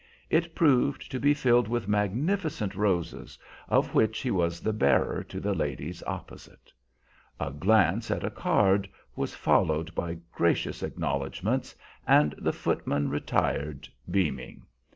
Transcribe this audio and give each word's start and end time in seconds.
It 0.31 0.55
proved 0.55 1.11
to 1.11 1.19
be 1.19 1.35
filled 1.35 1.67
with 1.67 1.87
magnificent 1.87 2.73
roses, 2.73 3.37
of 3.69 3.93
which 3.93 4.21
he 4.21 4.31
was 4.31 4.59
the 4.59 4.73
bearer 4.73 5.23
to 5.25 5.39
the 5.39 5.53
ladies 5.53 6.01
opposite. 6.07 6.73
A 7.39 7.51
glance 7.51 8.09
at 8.09 8.23
a 8.23 8.31
card 8.31 8.89
was 9.15 9.35
followed 9.35 9.93
by 9.93 10.17
gracious 10.31 10.81
acknowledgments, 10.81 11.75
and 12.07 12.33
the 12.39 12.51
footman 12.51 13.09
retired 13.11 13.87
beaming. 14.09 14.65